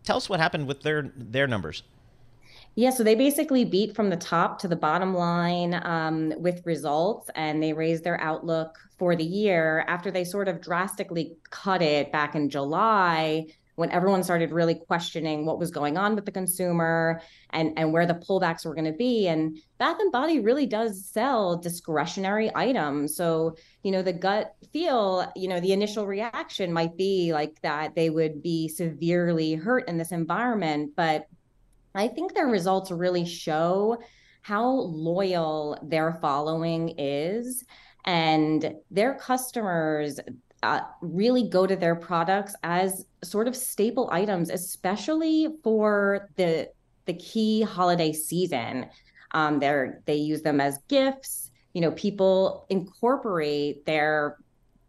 [0.03, 1.83] Tell us what happened with their their numbers.
[2.79, 7.31] Yeah, so they basically beat from the top to the bottom line um, with results,
[7.35, 12.13] and they raised their outlook for the year after they sort of drastically cut it
[12.13, 17.21] back in July when everyone started really questioning what was going on with the consumer
[17.51, 19.29] and and where the pullbacks were going to be.
[19.29, 23.17] And bath and body really does sell discretionary items.
[23.17, 27.95] So you know the gut feel you know the initial reaction might be like that
[27.95, 31.27] they would be severely hurt in this environment but
[31.95, 33.97] i think their results really show
[34.43, 37.65] how loyal their following is
[38.05, 40.21] and their customers
[40.67, 46.69] uh, really go to their products as sort of staple items, especially for the
[47.07, 48.87] the key holiday season.
[49.31, 51.51] Um, they're they use them as gifts.
[51.73, 54.39] You know, people incorporate their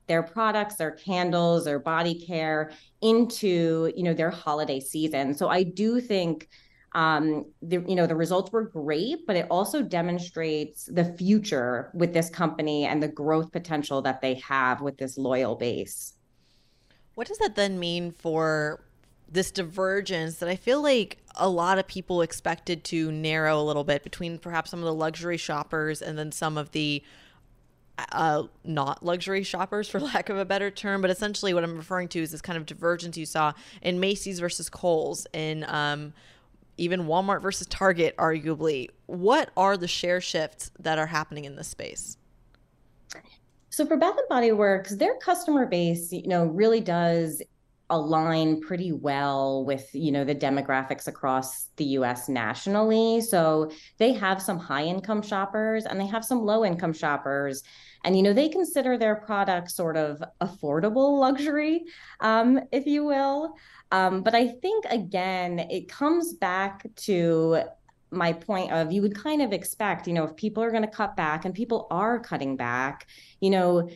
[0.08, 5.34] their products, their candles, their body care into you know their holiday season.
[5.34, 6.50] So I do think
[6.94, 12.14] um, the you know the results were great, but it also demonstrates the future with
[12.14, 16.14] this company and the growth potential that they have with this loyal base.
[17.16, 18.84] What does that then mean for
[19.30, 23.84] this divergence that I feel like a lot of people expected to narrow a little
[23.84, 27.04] bit between perhaps some of the luxury shoppers and then some of the
[28.12, 32.08] uh, not luxury shoppers, for lack of a better term, but essentially what I'm referring
[32.10, 36.14] to is this kind of divergence you saw in Macy's versus Kohl's, in um,
[36.78, 38.90] even Walmart versus Target, arguably.
[39.06, 42.18] What are the share shifts that are happening in this space?
[43.70, 47.42] So for Bath and Body Works, their customer base, you know, really does
[47.90, 54.42] align pretty well with you know the demographics across the US nationally so they have
[54.42, 57.64] some high income shoppers and they have some low income shoppers
[58.04, 61.86] and you know they consider their product sort of affordable luxury
[62.22, 63.56] um, if you will
[63.92, 67.60] um, but I think again, it comes back to
[68.10, 70.90] my point of you would kind of expect, you know, if people are going to
[70.90, 73.08] cut back and people are cutting back,
[73.42, 73.90] you know,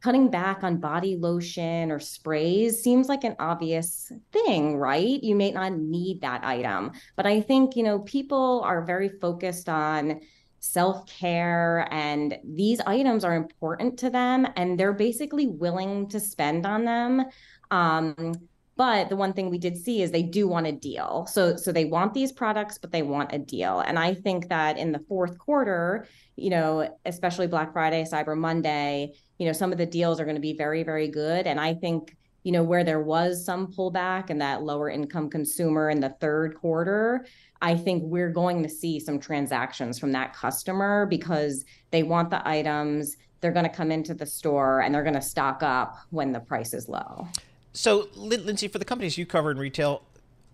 [0.00, 5.22] cutting back on body lotion or sprays seems like an obvious thing, right?
[5.22, 6.90] You may not need that item.
[7.14, 10.20] But I think, you know, people are very focused on
[10.62, 16.64] self care and these items are important to them and they're basically willing to spend
[16.64, 17.24] on them.
[17.72, 18.32] Um,
[18.76, 21.26] but the one thing we did see is they do want a deal.
[21.26, 23.80] So so they want these products, but they want a deal.
[23.80, 29.14] And I think that in the fourth quarter, you know, especially Black Friday, Cyber Monday,
[29.38, 31.46] you know, some of the deals are going to be very, very good.
[31.48, 35.90] And I think, you know, where there was some pullback and that lower income consumer
[35.90, 37.26] in the third quarter,
[37.60, 42.46] I think we're going to see some transactions from that customer because they want the
[42.46, 43.16] items.
[43.40, 46.40] They're going to come into the store and they're going to stock up when the
[46.40, 47.28] price is low.
[47.72, 50.02] So, Lindsay, for the companies you cover in retail,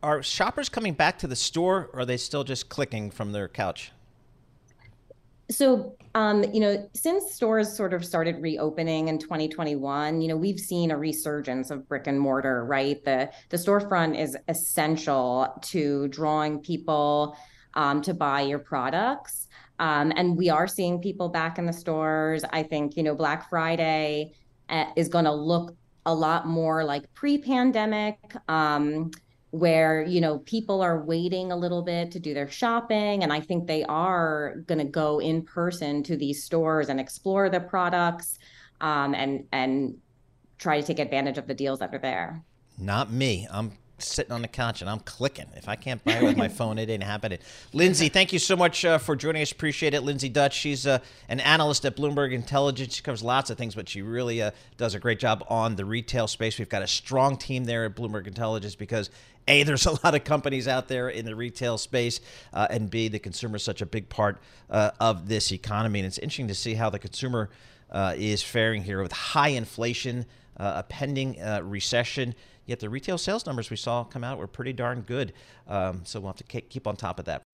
[0.02, 3.48] are shoppers coming back to the store or are they still just clicking from their
[3.48, 3.90] couch?
[5.50, 10.58] So, um, you know, since stores sort of started reopening in 2021, you know, we've
[10.58, 13.04] seen a resurgence of brick and mortar, right?
[13.04, 17.36] The the storefront is essential to drawing people
[17.74, 19.46] um, to buy your products.
[19.78, 22.42] Um, and we are seeing people back in the stores.
[22.52, 24.32] I think, you know, Black Friday
[24.68, 28.16] uh, is going to look a lot more like pre-pandemic
[28.48, 29.12] um,
[29.50, 33.40] where you know people are waiting a little bit to do their shopping and i
[33.40, 38.38] think they are going to go in person to these stores and explore the products
[38.80, 39.96] um, and and
[40.58, 42.42] try to take advantage of the deals that are there
[42.78, 45.46] not me i'm sitting on the couch and I'm clicking.
[45.56, 47.38] If I can't buy it with my phone, it ain't happening.
[47.72, 49.52] Lindsay, thank you so much uh, for joining us.
[49.52, 50.02] Appreciate it.
[50.02, 52.94] Lindsay Dutch, she's uh, an analyst at Bloomberg Intelligence.
[52.94, 55.84] She covers lots of things, but she really uh, does a great job on the
[55.84, 56.58] retail space.
[56.58, 59.10] We've got a strong team there at Bloomberg Intelligence because
[59.48, 62.20] a, there's a lot of companies out there in the retail space,
[62.52, 64.38] uh, and B, the consumer is such a big part
[64.70, 65.98] uh, of this economy.
[65.98, 67.50] And it's interesting to see how the consumer
[67.90, 72.34] uh, is faring here with high inflation, a pending recession.
[72.66, 75.32] Yet the retail sales numbers we saw come out were pretty darn good.
[75.66, 77.47] Um, so we'll have to keep on top of that.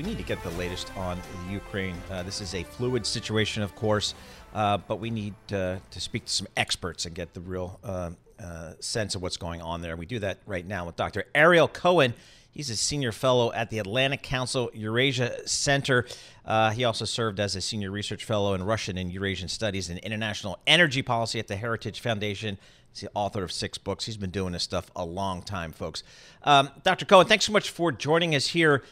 [0.00, 1.94] We need to get the latest on Ukraine.
[2.10, 4.14] Uh, this is a fluid situation, of course,
[4.54, 8.12] uh, but we need uh, to speak to some experts and get the real uh,
[8.42, 9.96] uh, sense of what's going on there.
[9.96, 11.26] We do that right now with Dr.
[11.34, 12.14] Ariel Cohen.
[12.50, 16.06] He's a senior fellow at the Atlantic Council Eurasia Center.
[16.46, 19.98] Uh, he also served as a senior research fellow in Russian and Eurasian Studies and
[19.98, 22.56] International Energy Policy at the Heritage Foundation.
[22.90, 24.06] He's the author of six books.
[24.06, 26.02] He's been doing this stuff a long time, folks.
[26.42, 27.04] Um, Dr.
[27.04, 28.82] Cohen, thanks so much for joining us here.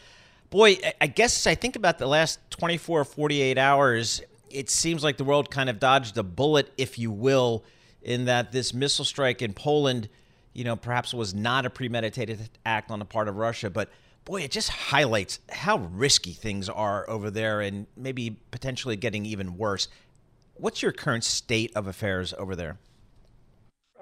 [0.50, 5.18] Boy, I guess I think about the last 24 or 48 hours, it seems like
[5.18, 7.64] the world kind of dodged a bullet, if you will,
[8.02, 10.08] in that this missile strike in Poland,
[10.54, 13.90] you know, perhaps was not a premeditated act on the part of Russia, but
[14.24, 19.58] boy, it just highlights how risky things are over there and maybe potentially getting even
[19.58, 19.88] worse.
[20.54, 22.78] What's your current state of affairs over there?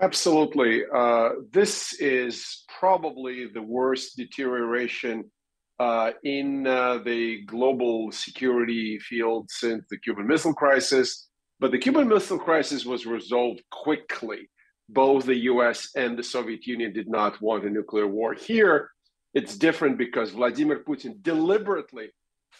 [0.00, 0.82] Absolutely.
[0.94, 5.30] Uh, this is probably the worst deterioration
[5.78, 11.28] uh, in uh, the global security field since the Cuban Missile Crisis.
[11.60, 14.48] But the Cuban Missile Crisis was resolved quickly.
[14.88, 18.34] Both the US and the Soviet Union did not want a nuclear war.
[18.34, 18.90] Here,
[19.34, 22.10] it's different because Vladimir Putin deliberately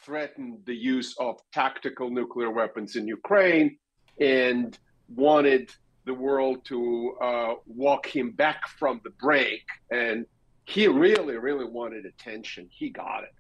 [0.05, 3.79] threatened the use of tactical nuclear weapons in Ukraine
[4.21, 5.71] and wanted
[6.05, 9.63] the world to uh, walk him back from the brink.
[9.91, 10.27] And
[10.67, 12.69] he really, really wanted attention.
[12.71, 13.35] He got it.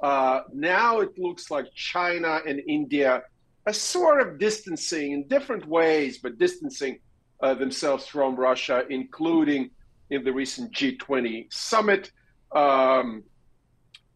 [0.00, 3.22] Uh, now it looks like China and India
[3.66, 6.98] a sort of distancing in different ways, but distancing
[7.40, 9.70] uh, themselves from Russia, including
[10.10, 12.10] in the recent G20 summit.
[12.50, 13.22] Um,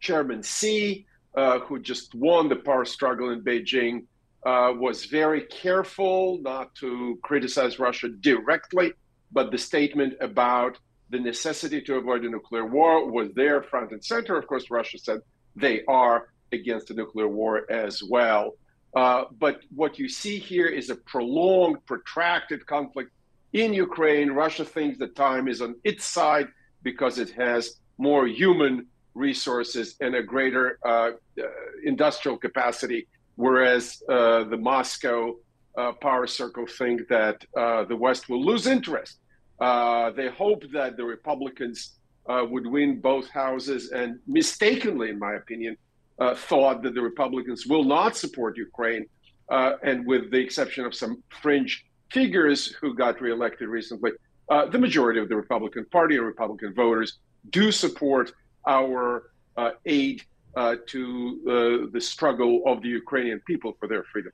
[0.01, 4.05] Chairman Xi, uh, who just won the power struggle in Beijing,
[4.45, 8.93] uh, was very careful not to criticize Russia directly,
[9.33, 10.79] but the statement about
[11.11, 14.37] the necessity to avoid a nuclear war was there front and center.
[14.37, 15.21] Of course, Russia said
[15.55, 18.55] they are against a nuclear war as well.
[18.95, 23.11] Uh, but what you see here is a prolonged, protracted conflict
[23.53, 24.31] in Ukraine.
[24.31, 26.49] Russia thinks the time is on its side
[26.83, 31.43] because it has more human resources and a greater uh, uh,
[31.85, 35.37] industrial capacity, whereas uh, the Moscow
[35.77, 37.45] uh, power circle think that
[37.89, 39.19] the West will lose interest.
[39.59, 41.93] They hope that the Republicans
[42.29, 45.77] would win both houses, and mistakenly, in my opinion,
[46.19, 49.07] uh, thought that the Republicans will not support Ukraine,
[49.51, 54.13] uh, and with the exception of some fringe figures who got reelected recently,
[54.49, 57.19] uh, the majority of the Republican Party and Republican voters
[57.51, 58.33] do support
[58.67, 60.23] our uh, aid
[60.57, 64.33] uh, to uh, the struggle of the Ukrainian people for their freedom.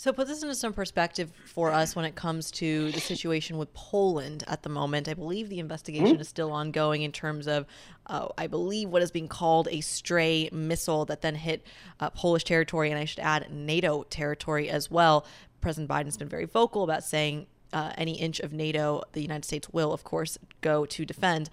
[0.00, 3.74] So, put this into some perspective for us when it comes to the situation with
[3.74, 5.10] Poland at the moment.
[5.10, 6.22] I believe the investigation mm-hmm.
[6.22, 7.66] is still ongoing in terms of,
[8.06, 11.66] uh, I believe, what is being called a stray missile that then hit
[12.00, 15.26] uh, Polish territory, and I should add NATO territory as well.
[15.60, 19.68] President Biden's been very vocal about saying uh, any inch of NATO, the United States
[19.68, 21.50] will, of course, go to defend.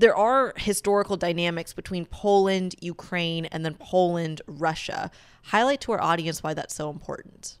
[0.00, 5.10] There are historical dynamics between Poland, Ukraine, and then Poland, Russia.
[5.42, 7.58] Highlight to our audience why that's so important.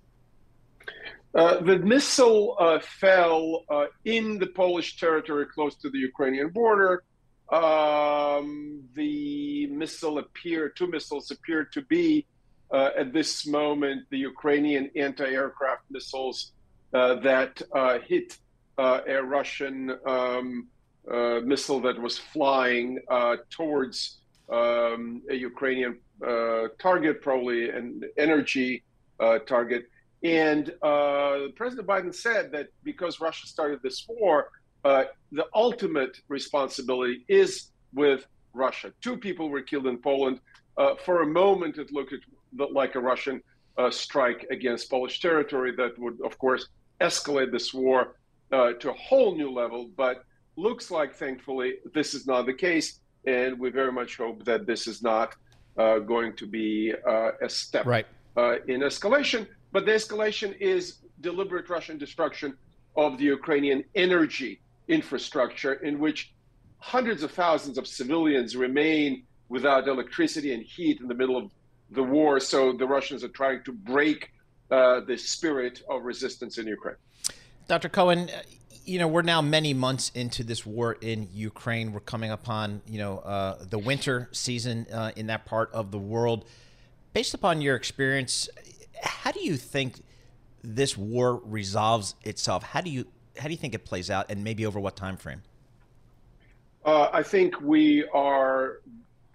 [1.34, 7.04] Uh, the missile uh, fell uh, in the Polish territory close to the Ukrainian border.
[7.52, 12.24] Um, the missile appeared, two missiles appeared to be
[12.70, 16.52] uh, at this moment the Ukrainian anti aircraft missiles
[16.94, 18.38] uh, that uh, hit
[18.78, 20.68] a Russian um,
[21.10, 24.18] uh, missile that was flying uh, towards
[24.52, 28.82] um, a Ukrainian uh, target, probably an energy
[29.18, 29.84] uh, target.
[30.22, 34.50] And uh, President Biden said that because Russia started this war,
[34.84, 38.92] the ultimate responsibility is with Russia.
[39.00, 40.40] Two people were killed in Poland.
[41.04, 42.14] for a moment, it looked
[42.80, 43.42] like a Russian
[43.90, 46.68] strike against Polish territory that would, of course,
[47.00, 48.16] escalate this war
[48.50, 49.90] to a whole new level.
[49.96, 50.24] But
[50.60, 53.00] looks like, thankfully, this is not the case.
[53.26, 55.34] And we very much hope that this is not
[55.76, 58.06] uh, going to be uh, a step right.
[58.36, 59.46] uh, in escalation.
[59.72, 62.56] But the escalation is deliberate Russian destruction
[62.96, 66.32] of the Ukrainian energy infrastructure, in which
[66.78, 71.50] hundreds of thousands of civilians remain without electricity and heat in the middle of
[71.90, 72.40] the war.
[72.40, 74.30] So the Russians are trying to break
[74.70, 76.96] uh, the spirit of resistance in Ukraine.
[77.68, 77.88] Dr.
[77.88, 78.30] Cohen,
[78.90, 81.92] you know, we're now many months into this war in Ukraine.
[81.92, 85.98] We're coming upon, you know, uh, the winter season uh, in that part of the
[85.98, 86.44] world.
[87.12, 88.48] Based upon your experience,
[89.00, 90.02] how do you think
[90.64, 92.64] this war resolves itself?
[92.64, 93.06] How do you
[93.38, 95.42] how do you think it plays out, and maybe over what time frame?
[96.84, 98.80] Uh, I think we are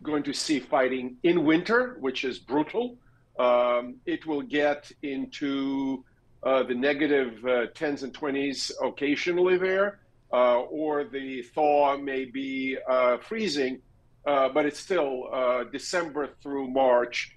[0.03, 2.97] going to see fighting in winter, which is brutal.
[3.39, 6.03] Um, it will get into
[6.45, 9.99] uh, the negative uh, 10s and 20s occasionally there,
[10.31, 13.81] uh, or the thaw may be uh, freezing,
[14.27, 15.27] uh, but it's still
[15.71, 17.35] December through March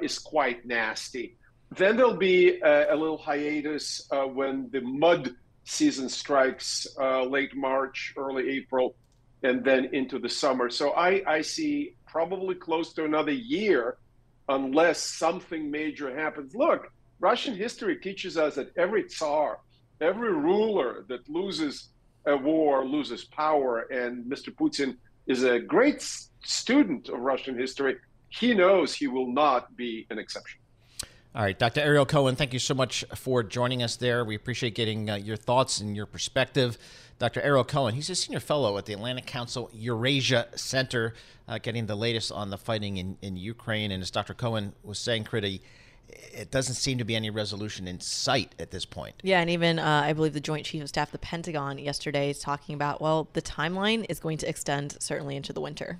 [0.00, 1.36] is quite nasty.
[1.76, 5.34] Then there'll be a, a little hiatus when the mud
[5.64, 8.94] season strikes late March, early April,
[9.42, 10.70] and then into the summer.
[10.70, 13.98] So I, I see probably close to another year
[14.48, 16.54] unless something major happens.
[16.54, 16.90] Look,
[17.20, 19.58] Russian history teaches us that every Tsar,
[20.00, 21.88] every ruler that loses
[22.26, 23.80] a war loses power.
[23.90, 24.54] And Mr.
[24.54, 24.96] Putin
[25.26, 26.02] is a great
[26.44, 27.96] student of Russian history.
[28.28, 30.60] He knows he will not be an exception.
[31.34, 31.80] All right, Dr.
[31.80, 34.24] Ariel Cohen, thank you so much for joining us there.
[34.24, 36.78] We appreciate getting uh, your thoughts and your perspective.
[37.18, 37.40] Dr.
[37.42, 41.14] Ariel Cohen, he's a senior fellow at the Atlantic Council Eurasia Center,
[41.46, 43.90] uh, getting the latest on the fighting in, in Ukraine.
[43.90, 44.34] And as Dr.
[44.34, 45.60] Cohen was saying, Kriti,
[46.08, 49.14] it doesn't seem to be any resolution in sight at this point.
[49.22, 52.38] Yeah, and even uh, I believe the Joint Chief of Staff, the Pentagon, yesterday is
[52.38, 55.98] talking about well, the timeline is going to extend certainly into the winter.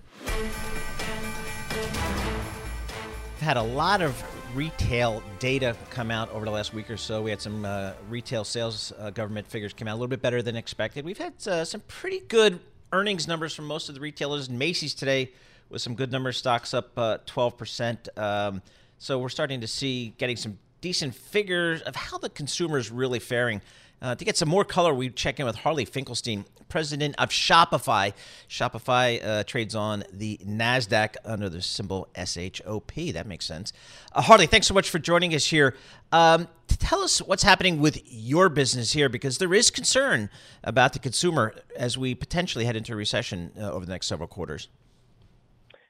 [3.38, 4.20] We've had a lot of
[4.54, 7.22] retail data come out over the last week or so.
[7.22, 10.42] We had some uh, retail sales uh, government figures come out a little bit better
[10.42, 11.04] than expected.
[11.04, 12.58] We've had uh, some pretty good
[12.92, 14.48] earnings numbers from most of the retailers.
[14.48, 15.30] Macy's today
[15.68, 18.08] with some good numbers, stocks up 12%.
[18.16, 18.62] Uh, um,
[18.98, 23.18] so we're starting to see getting some decent figures of how the consumer is really
[23.18, 23.60] faring.
[24.00, 28.12] Uh, to get some more color, we check in with Harley Finkelstein, president of Shopify.
[28.48, 32.94] Shopify uh, trades on the NASDAQ under the symbol SHOP.
[33.12, 33.72] That makes sense.
[34.12, 35.74] Uh, Harley, thanks so much for joining us here.
[36.12, 40.30] Um, tell us what's happening with your business here because there is concern
[40.62, 44.28] about the consumer as we potentially head into a recession uh, over the next several
[44.28, 44.68] quarters.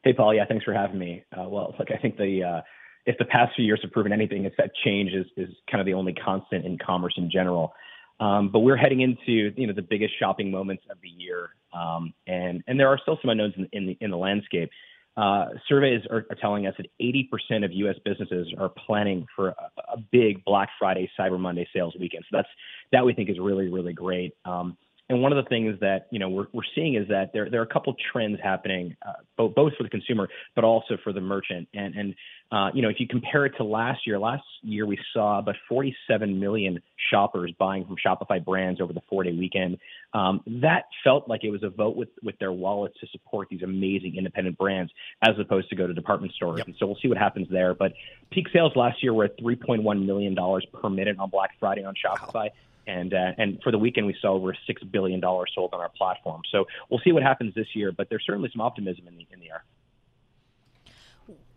[0.02, 0.34] Hey, Paul.
[0.34, 1.24] Yeah, thanks for having me.
[1.36, 2.60] Uh, well, look, I think the uh,
[3.08, 5.86] if the past few years have proven anything, it's that change is, is kind of
[5.86, 7.72] the only constant in commerce in general.
[8.20, 12.12] Um, but we're heading into you know the biggest shopping moments of the year, um,
[12.26, 14.70] and and there are still some unknowns in, in the in the landscape.
[15.16, 17.96] Uh, surveys are, are, telling us that 80% of U.S.
[18.04, 22.22] businesses are planning for a, a, big Black Friday, Cyber Monday sales weekend.
[22.30, 22.48] So that's
[22.92, 24.34] that we think is really really great.
[24.44, 24.76] Um,
[25.10, 27.60] and one of the things that you know we're, we're seeing is that there there
[27.60, 31.20] are a couple trends happening, uh, both both for the consumer but also for the
[31.20, 31.66] merchant.
[31.72, 32.14] And and
[32.52, 35.56] uh, you know if you compare it to last year, last year we saw about
[35.68, 36.80] 47 million
[37.10, 39.78] shoppers buying from Shopify brands over the four day weekend.
[40.12, 43.62] Um, that felt like it was a vote with with their wallets to support these
[43.62, 44.92] amazing independent brands
[45.22, 46.58] as opposed to go to department stores.
[46.58, 46.66] Yep.
[46.66, 47.72] And so we'll see what happens there.
[47.72, 47.92] But
[48.30, 51.94] peak sales last year were at 3.1 million dollars per minute on Black Friday on
[51.94, 52.34] Shopify.
[52.34, 52.50] Wow
[52.88, 55.90] and uh, and for the weekend we saw over six billion dollars sold on our
[55.90, 56.42] platform.
[56.50, 59.40] So we'll see what happens this year, but there's certainly some optimism in the in
[59.40, 59.64] the air.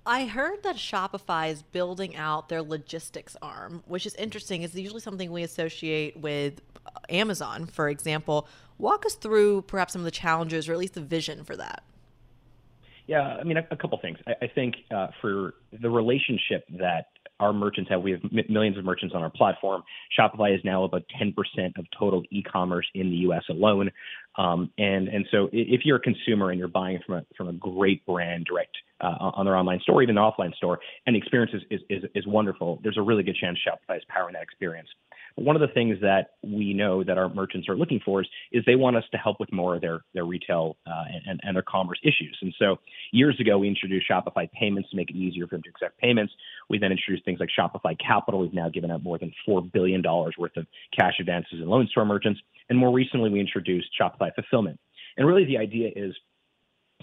[0.06, 4.64] I heard that Shopify is building out their logistics arm, which is interesting.
[4.64, 6.60] It's usually something we associate with
[7.10, 8.48] Amazon, for example.
[8.80, 11.84] Walk us through perhaps some of the challenges, or at least the vision for that.
[13.06, 14.18] Yeah, I mean, a, a couple things.
[14.26, 17.08] I, I think uh, for the relationship that
[17.42, 18.02] our merchants have.
[18.02, 19.84] We have millions of merchants on our platform.
[20.18, 21.34] Shopify is now about 10%
[21.78, 23.44] of total e-commerce in the U.S.
[23.50, 23.92] alone.
[24.38, 27.54] Um, and and so if you're a consumer and you're buying from a from a
[27.54, 31.52] great brand direct uh, on their online store, even an offline store, and the experience
[31.70, 34.88] is, is, is wonderful, there's a really good chance Shopify is powering that experience.
[35.36, 38.64] One of the things that we know that our merchants are looking for is, is
[38.66, 41.64] they want us to help with more of their, their retail uh, and, and their
[41.64, 42.38] commerce issues.
[42.42, 42.78] And so
[43.12, 46.34] years ago, we introduced Shopify Payments to make it easier for them to accept payments.
[46.70, 48.40] We then introduced things like Shopify Capital.
[48.42, 50.66] We've now given out more than $4 billion worth of
[50.98, 52.40] cash advances and loans to our merchants.
[52.70, 54.80] And more recently, we introduced Shopify Fulfillment.
[55.18, 56.16] And really, the idea is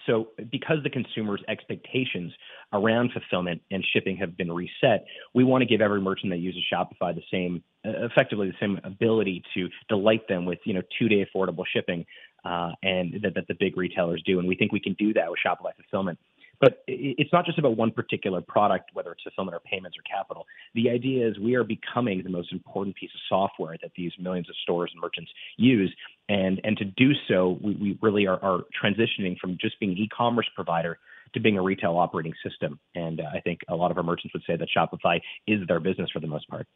[0.06, 2.32] so, because the consumer's expectations
[2.72, 6.62] around fulfillment and shipping have been reset, we want to give every merchant that uses
[6.72, 11.26] Shopify the same, uh, effectively the same ability to delight them with, you know, two-day
[11.26, 12.04] affordable shipping,
[12.44, 14.38] uh, and that, that the big retailers do.
[14.38, 16.18] And we think we can do that with Shopify fulfillment.
[16.60, 20.44] But it's not just about one particular product, whether it's fulfillment or payments or capital.
[20.74, 24.48] The idea is we are becoming the most important piece of software that these millions
[24.48, 25.94] of stores and merchants use.
[26.28, 29.98] And, and to do so, we, we really are, are transitioning from just being an
[29.98, 30.98] e-commerce provider
[31.34, 32.80] to being a retail operating system.
[32.94, 35.80] And uh, I think a lot of our merchants would say that Shopify is their
[35.80, 36.66] business for the most part.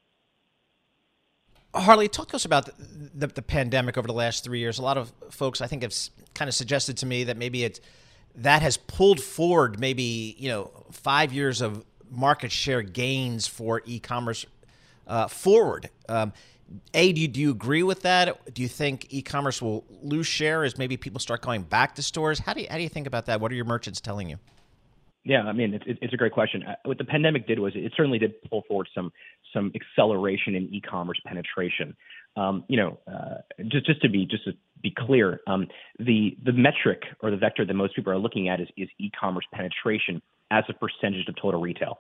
[1.75, 2.73] Harley, talk to us about the,
[3.15, 4.79] the, the, pandemic over the last three years.
[4.79, 5.95] A lot of folks, I think, have
[6.35, 7.81] kind of suggested to me that maybe it's
[8.35, 14.47] that has pulled forward maybe you know five years of market share gains for e-commerce
[15.07, 15.89] uh, forward.
[16.09, 16.33] Um,
[16.95, 18.55] a, do you, do you agree with that?
[18.55, 22.39] Do you think e-commerce will lose share as maybe people start going back to stores?
[22.39, 23.41] How do you, how do you think about that?
[23.41, 24.39] What are your merchants telling you?
[25.25, 26.65] Yeah, I mean, it's, it's a great question.
[26.65, 29.13] Uh, what the pandemic did was it certainly did pull forward some
[29.53, 31.95] some acceleration in e-commerce penetration.
[32.37, 34.53] Um, you know, uh, just just to be just to
[34.83, 35.67] be clear, um,
[35.99, 39.45] the the metric or the vector that most people are looking at is is e-commerce
[39.53, 41.99] penetration as a percentage of total retail.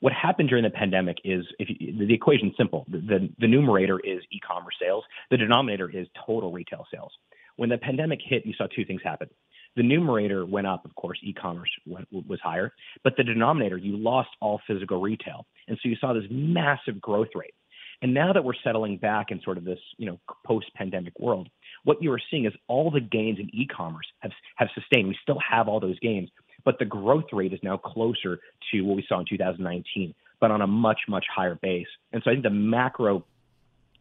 [0.00, 2.84] What happened during the pandemic is if you, the equation is simple.
[2.88, 5.04] The, the, the numerator is e-commerce sales.
[5.30, 7.12] The denominator is total retail sales.
[7.56, 9.28] When the pandemic hit, you saw two things happen.
[9.76, 12.72] The numerator went up, of course, e-commerce went, was higher,
[13.02, 15.46] but the denominator, you lost all physical retail.
[15.68, 17.54] And so you saw this massive growth rate.
[18.02, 21.48] And now that we're settling back in sort of this, you know, post-pandemic world,
[21.84, 25.08] what you are seeing is all the gains in e-commerce have have sustained.
[25.08, 26.30] We still have all those gains,
[26.64, 28.40] but the growth rate is now closer
[28.72, 31.86] to what we saw in 2019, but on a much much higher base.
[32.12, 33.24] And so I think the macro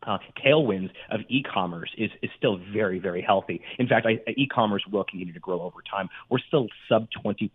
[0.06, 3.62] uh, tailwinds of e-commerce is, is still very, very healthy.
[3.80, 6.10] In fact, I, e-commerce will continue to grow over time.
[6.30, 7.50] We're still sub 20%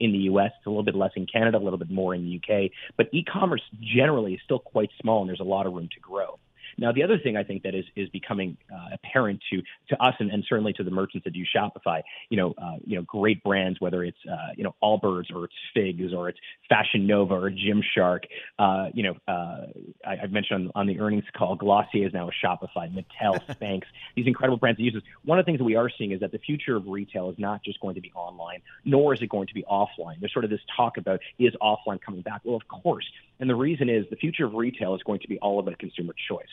[0.00, 0.50] in the U.S.
[0.58, 2.70] It's a little bit less in Canada, a little bit more in the U.K.
[2.96, 6.38] But e-commerce generally is still quite small, and there's a lot of room to grow.
[6.78, 10.14] Now, the other thing I think that is is becoming uh, apparent to to us
[10.18, 13.42] and, and certainly to the merchants that do Shopify, you know, uh, you know, great
[13.42, 17.50] brands, whether it's uh, you know Allbirds or it's Figs or it's Fashion Nova or
[17.50, 18.24] Gymshark,
[18.58, 19.66] uh, you know, uh,
[20.06, 23.82] I, have mentioned on, on, the earnings call, Glossier is now a Shopify, Mattel, Spanx,
[24.14, 25.02] these incredible brands that use this.
[25.24, 27.38] One of the things that we are seeing is that the future of retail is
[27.38, 30.20] not just going to be online, nor is it going to be offline.
[30.20, 32.40] There's sort of this talk about is offline coming back?
[32.44, 33.06] Well, of course.
[33.40, 36.14] And the reason is the future of retail is going to be all about consumer
[36.28, 36.46] choice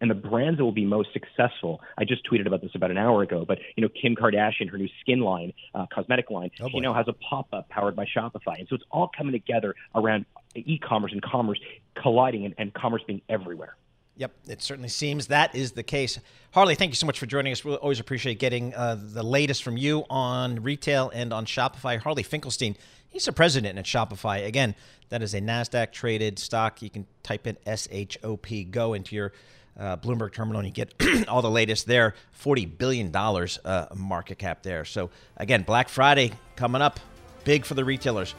[0.00, 1.80] and the brands that will be most successful.
[1.96, 4.78] I just tweeted about this about an hour ago, but you know, Kim Kardashian, her
[4.78, 8.58] new skin line, uh, cosmetic line, oh she now has a pop-up powered by Shopify,
[8.58, 11.60] and so it's all coming together around e-commerce and commerce
[12.00, 13.76] colliding, and, and commerce being everywhere.
[14.18, 16.18] Yep, it certainly seems that is the case.
[16.52, 17.64] Harley, thank you so much for joining us.
[17.64, 22.00] We always appreciate getting uh, the latest from you on retail and on Shopify.
[22.00, 22.76] Harley Finkelstein,
[23.10, 24.46] he's the president at Shopify.
[24.46, 24.74] Again,
[25.10, 26.80] that is a NASDAQ traded stock.
[26.80, 29.32] You can type in SHOP, go into your
[29.78, 30.94] uh, Bloomberg terminal, and you get
[31.28, 32.14] all the latest there.
[32.42, 34.86] $40 billion uh, market cap there.
[34.86, 36.98] So, again, Black Friday coming up,
[37.44, 38.34] big for the retailers.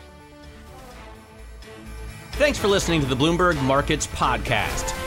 [2.33, 5.06] Thanks for listening to the Bloomberg Markets Podcast.